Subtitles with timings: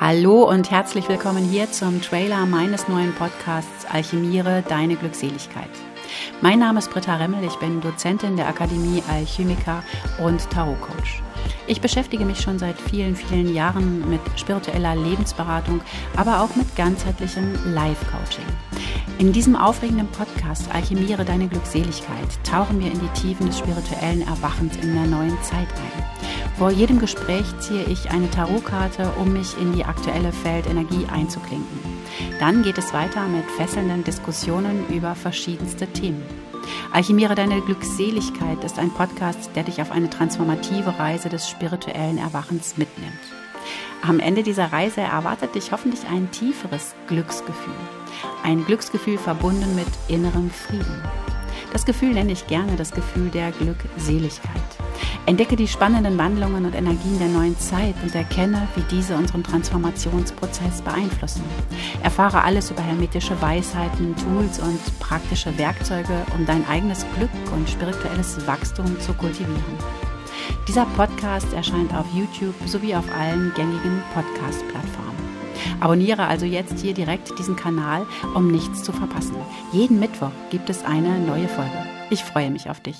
[0.00, 5.70] Hallo und herzlich willkommen hier zum Trailer meines neuen Podcasts Alchemiere deine Glückseligkeit.
[6.40, 9.84] Mein Name ist Britta Remmel, ich bin Dozentin der Akademie Alchemiker
[10.18, 11.22] und Tarot-Coach.
[11.68, 15.80] Ich beschäftige mich schon seit vielen, vielen Jahren mit spiritueller Lebensberatung,
[16.16, 18.44] aber auch mit ganzheitlichem Life-Coaching.
[19.18, 24.76] In diesem aufregenden Podcast Alchemiere deine Glückseligkeit tauchen wir in die Tiefen des spirituellen Erwachens
[24.76, 26.04] in der neuen Zeit ein.
[26.58, 31.78] Vor jedem Gespräch ziehe ich eine Tarotkarte, um mich in die aktuelle Feldenergie einzuklinken.
[32.40, 36.22] Dann geht es weiter mit fesselnden Diskussionen über verschiedenste Themen.
[36.92, 42.76] Alchemiere deine Glückseligkeit ist ein Podcast, der dich auf eine transformative Reise des spirituellen Erwachens
[42.76, 43.43] mitnimmt.
[44.06, 47.72] Am Ende dieser Reise erwartet dich hoffentlich ein tieferes Glücksgefühl.
[48.42, 51.02] Ein Glücksgefühl verbunden mit innerem Frieden.
[51.72, 54.50] Das Gefühl nenne ich gerne das Gefühl der Glückseligkeit.
[55.24, 60.82] Entdecke die spannenden Wandlungen und Energien der neuen Zeit und erkenne, wie diese unseren Transformationsprozess
[60.82, 61.42] beeinflussen.
[62.02, 68.46] Erfahre alles über hermetische Weisheiten, Tools und praktische Werkzeuge, um dein eigenes Glück und spirituelles
[68.46, 69.78] Wachstum zu kultivieren.
[70.66, 75.14] Dieser Podcast erscheint auf YouTube sowie auf allen gängigen Podcast-Plattformen.
[75.80, 79.36] Abonniere also jetzt hier direkt diesen Kanal, um nichts zu verpassen.
[79.72, 81.86] Jeden Mittwoch gibt es eine neue Folge.
[82.08, 82.96] Ich freue mich auf dich.